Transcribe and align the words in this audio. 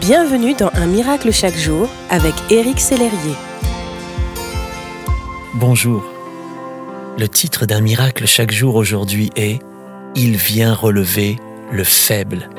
Bienvenue 0.00 0.54
dans 0.54 0.70
Un 0.74 0.86
miracle 0.86 1.32
chaque 1.32 1.56
jour 1.56 1.88
avec 2.10 2.34
Éric 2.50 2.80
Sellerier. 2.80 3.34
Bonjour. 5.54 6.04
Le 7.18 7.28
titre 7.28 7.64
d'un 7.66 7.80
miracle 7.80 8.26
chaque 8.26 8.50
jour 8.50 8.74
aujourd'hui 8.74 9.30
est 9.36 9.60
Il 10.14 10.36
vient 10.36 10.74
relever 10.74 11.36
le 11.72 11.82
faible. 11.82 12.50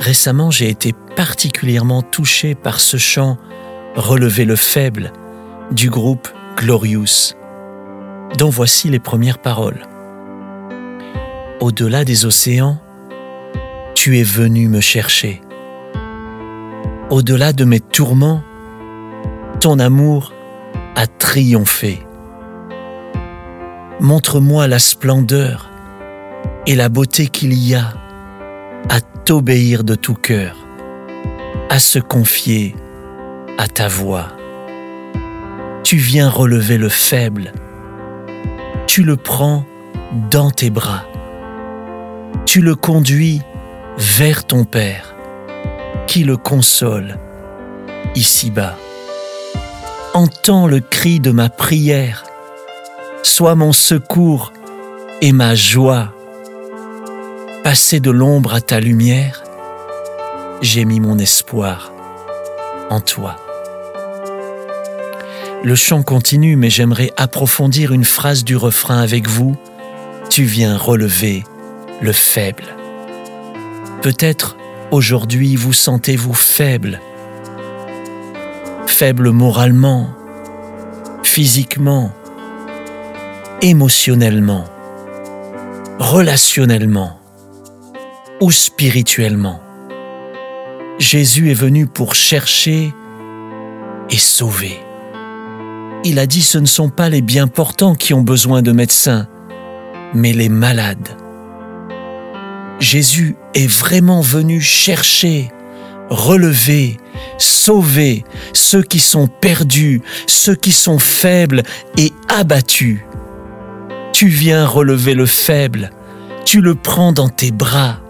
Récemment, 0.00 0.50
j'ai 0.50 0.68
été 0.68 0.94
particulièrement 1.14 2.02
touché 2.02 2.54
par 2.54 2.80
ce 2.80 2.96
chant 2.96 3.38
Relever 3.94 4.44
le 4.44 4.56
faible 4.56 5.12
du 5.70 5.90
groupe 5.90 6.28
Glorious, 6.56 7.34
dont 8.36 8.50
voici 8.50 8.88
les 8.88 9.00
premières 9.00 9.38
paroles. 9.38 9.86
Au-delà 11.60 12.04
des 12.04 12.24
océans, 12.24 12.78
tu 13.94 14.18
es 14.18 14.24
venu 14.24 14.68
me 14.68 14.80
chercher 14.80 15.42
au-delà 17.10 17.52
de 17.52 17.64
mes 17.64 17.80
tourments, 17.80 18.42
ton 19.60 19.78
amour 19.78 20.32
a 20.94 21.06
triomphé. 21.06 21.98
Montre-moi 23.98 24.68
la 24.68 24.78
splendeur 24.78 25.68
et 26.66 26.76
la 26.76 26.88
beauté 26.88 27.26
qu'il 27.26 27.52
y 27.52 27.74
a 27.74 27.92
à 28.88 29.00
t'obéir 29.00 29.84
de 29.84 29.96
tout 29.96 30.14
cœur, 30.14 30.56
à 31.68 31.78
se 31.78 31.98
confier 31.98 32.76
à 33.58 33.66
ta 33.66 33.88
voix. 33.88 34.28
Tu 35.82 35.96
viens 35.96 36.30
relever 36.30 36.78
le 36.78 36.88
faible, 36.88 37.52
tu 38.86 39.02
le 39.02 39.16
prends 39.16 39.64
dans 40.30 40.50
tes 40.50 40.70
bras, 40.70 41.04
tu 42.46 42.62
le 42.62 42.76
conduis 42.76 43.42
vers 43.98 44.46
ton 44.46 44.64
Père 44.64 45.14
qui 46.06 46.24
le 46.24 46.36
console 46.36 47.16
ici-bas. 48.14 48.76
Entends 50.14 50.66
le 50.66 50.80
cri 50.80 51.20
de 51.20 51.30
ma 51.30 51.48
prière, 51.48 52.24
sois 53.22 53.54
mon 53.54 53.72
secours 53.72 54.52
et 55.20 55.32
ma 55.32 55.54
joie. 55.54 56.12
Passer 57.62 58.00
de 58.00 58.10
l'ombre 58.10 58.54
à 58.54 58.60
ta 58.60 58.80
lumière, 58.80 59.44
j'ai 60.62 60.84
mis 60.84 60.98
mon 60.98 61.18
espoir 61.18 61.92
en 62.90 63.00
toi. 63.00 63.36
Le 65.62 65.74
chant 65.74 66.02
continue, 66.02 66.56
mais 66.56 66.70
j'aimerais 66.70 67.12
approfondir 67.16 67.92
une 67.92 68.04
phrase 68.04 68.44
du 68.44 68.56
refrain 68.56 68.98
avec 68.98 69.28
vous. 69.28 69.56
Tu 70.30 70.44
viens 70.44 70.76
relever 70.76 71.44
le 72.00 72.12
faible. 72.12 72.64
Peut-être 74.00 74.56
Aujourd'hui, 74.90 75.54
vous 75.54 75.72
sentez-vous 75.72 76.34
faible, 76.34 77.00
faible 78.86 79.30
moralement, 79.30 80.08
physiquement, 81.22 82.10
émotionnellement, 83.62 84.64
relationnellement 86.00 87.20
ou 88.40 88.50
spirituellement? 88.50 89.60
Jésus 90.98 91.52
est 91.52 91.54
venu 91.54 91.86
pour 91.86 92.16
chercher 92.16 92.92
et 94.10 94.18
sauver. 94.18 94.76
Il 96.02 96.18
a 96.18 96.26
dit 96.26 96.42
ce 96.42 96.58
ne 96.58 96.66
sont 96.66 96.88
pas 96.88 97.08
les 97.08 97.22
bien 97.22 97.46
portants 97.46 97.94
qui 97.94 98.12
ont 98.12 98.22
besoin 98.22 98.60
de 98.60 98.72
médecins, 98.72 99.28
mais 100.14 100.32
les 100.32 100.48
malades. 100.48 101.19
Jésus 102.80 103.36
est 103.54 103.66
vraiment 103.66 104.22
venu 104.22 104.60
chercher, 104.60 105.52
relever, 106.08 106.96
sauver 107.36 108.24
ceux 108.54 108.82
qui 108.82 108.98
sont 108.98 109.28
perdus, 109.28 110.00
ceux 110.26 110.54
qui 110.54 110.72
sont 110.72 110.98
faibles 110.98 111.62
et 111.98 112.12
abattus. 112.28 113.00
Tu 114.14 114.28
viens 114.28 114.66
relever 114.66 115.14
le 115.14 115.26
faible, 115.26 115.90
tu 116.46 116.62
le 116.62 116.74
prends 116.74 117.12
dans 117.12 117.28
tes 117.28 117.52
bras. 117.52 118.00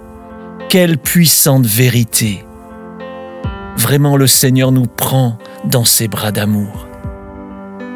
Quelle 0.68 0.98
puissante 0.98 1.66
vérité. 1.66 2.44
Vraiment 3.76 4.16
le 4.16 4.28
Seigneur 4.28 4.70
nous 4.70 4.86
prend 4.86 5.36
dans 5.64 5.84
ses 5.84 6.06
bras 6.06 6.30
d'amour. 6.30 6.86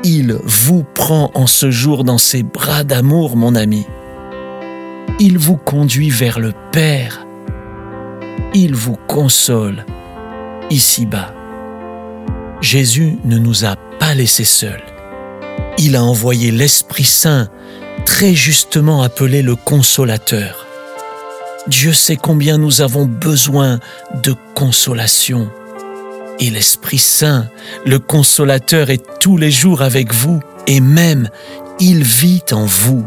Il 0.03 0.37
vous 0.45 0.83
prend 0.83 1.31
en 1.35 1.47
ce 1.47 1.71
jour 1.71 2.03
dans 2.03 2.19
ses 2.19 2.43
bras 2.43 2.83
d'amour, 2.83 3.37
mon 3.37 3.55
ami. 3.55 3.87
Il 5.21 5.39
vous 5.39 5.57
conduit 5.57 6.11
vers 6.11 6.41
le 6.41 6.53
Père. 6.73 7.25
Il 8.53 8.75
vous 8.75 8.97
console 8.97 9.87
ici-bas. 10.71 11.33
Jésus 12.61 13.19
ne 13.25 13.39
nous 13.39 13.65
a 13.65 13.77
pas 14.01 14.15
laissés 14.15 14.45
seuls. 14.45 14.83
Il 15.79 15.95
a 15.95 16.03
envoyé 16.03 16.51
l'Esprit 16.51 17.05
Saint, 17.05 17.49
très 18.05 18.35
justement 18.35 19.03
appelé 19.03 19.43
le 19.43 19.55
consolateur. 19.55 20.67
Dieu 21.69 21.93
sait 21.93 22.17
combien 22.17 22.59
nous 22.59 22.81
avons 22.81 23.07
besoin 23.07 23.79
de 24.21 24.35
consolation. 24.57 25.49
Et 26.41 26.51
l'Esprit 26.51 26.99
Saint, 26.99 27.49
le 27.87 28.01
consolateur, 28.01 28.91
est 28.91 29.21
tous 29.21 29.37
les 29.37 29.53
jours 29.53 29.81
avec 29.81 30.13
vous 30.13 30.41
et 30.67 30.81
même 30.81 31.29
il 31.79 32.03
vit 32.03 32.43
en 32.51 32.67
vous. 32.67 33.07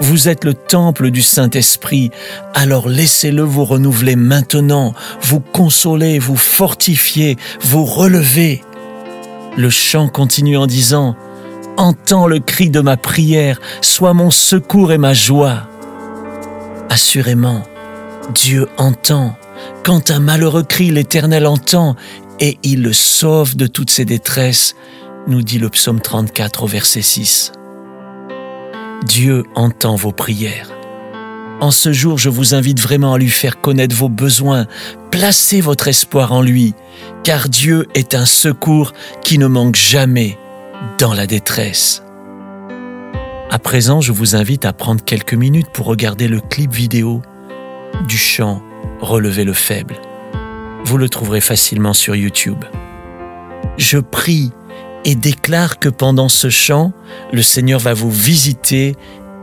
Vous 0.00 0.28
êtes 0.28 0.44
le 0.44 0.54
temple 0.54 1.10
du 1.10 1.22
Saint-Esprit, 1.22 2.10
alors 2.54 2.88
laissez-le 2.88 3.42
vous 3.42 3.64
renouveler 3.64 4.14
maintenant, 4.14 4.94
vous 5.22 5.40
consoler, 5.40 6.20
vous 6.20 6.36
fortifier, 6.36 7.36
vous 7.62 7.84
relever. 7.84 8.62
Le 9.56 9.70
chant 9.70 10.08
continue 10.08 10.56
en 10.56 10.66
disant, 10.66 11.16
Entends 11.76 12.26
le 12.26 12.38
cri 12.38 12.70
de 12.70 12.80
ma 12.80 12.96
prière, 12.96 13.60
sois 13.80 14.14
mon 14.14 14.30
secours 14.30 14.92
et 14.92 14.98
ma 14.98 15.14
joie. 15.14 15.68
Assurément, 16.88 17.62
Dieu 18.34 18.68
entend. 18.78 19.36
Quand 19.84 20.10
un 20.10 20.20
malheureux 20.20 20.62
crie, 20.64 20.90
l'Éternel 20.90 21.46
entend 21.46 21.96
et 22.40 22.58
il 22.62 22.82
le 22.82 22.92
sauve 22.92 23.56
de 23.56 23.66
toutes 23.66 23.90
ses 23.90 24.04
détresses, 24.04 24.76
nous 25.26 25.42
dit 25.42 25.58
le 25.58 25.70
psaume 25.70 26.00
34 26.00 26.62
au 26.62 26.66
verset 26.66 27.02
6. 27.02 27.52
Dieu 29.04 29.44
entend 29.54 29.96
vos 29.96 30.12
prières. 30.12 30.70
En 31.60 31.70
ce 31.70 31.92
jour, 31.92 32.18
je 32.18 32.28
vous 32.28 32.54
invite 32.54 32.80
vraiment 32.80 33.14
à 33.14 33.18
lui 33.18 33.30
faire 33.30 33.60
connaître 33.60 33.94
vos 33.94 34.08
besoins. 34.08 34.66
Placez 35.10 35.60
votre 35.60 35.88
espoir 35.88 36.32
en 36.32 36.42
lui, 36.42 36.74
car 37.24 37.48
Dieu 37.48 37.86
est 37.94 38.14
un 38.14 38.26
secours 38.26 38.92
qui 39.22 39.38
ne 39.38 39.46
manque 39.46 39.76
jamais 39.76 40.38
dans 40.98 41.14
la 41.14 41.26
détresse. 41.26 42.02
À 43.50 43.58
présent, 43.58 44.00
je 44.00 44.12
vous 44.12 44.36
invite 44.36 44.64
à 44.64 44.72
prendre 44.72 45.02
quelques 45.02 45.34
minutes 45.34 45.70
pour 45.72 45.86
regarder 45.86 46.28
le 46.28 46.40
clip 46.40 46.72
vidéo 46.72 47.22
du 48.06 48.18
chant 48.18 48.62
Relever 49.00 49.44
le 49.44 49.52
faible. 49.52 49.94
Vous 50.84 50.98
le 50.98 51.08
trouverez 51.08 51.40
facilement 51.40 51.92
sur 51.92 52.16
YouTube. 52.16 52.64
Je 53.76 53.98
prie 53.98 54.50
et 55.04 55.14
déclare 55.14 55.78
que 55.78 55.88
pendant 55.88 56.28
ce 56.28 56.50
chant, 56.50 56.92
le 57.32 57.42
Seigneur 57.42 57.80
va 57.80 57.94
vous 57.94 58.10
visiter 58.10 58.96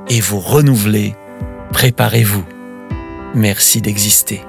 et 0.09 0.19
vous 0.19 0.39
renouveler. 0.39 1.15
Préparez-vous. 1.71 2.45
Merci 3.33 3.81
d'exister. 3.81 4.41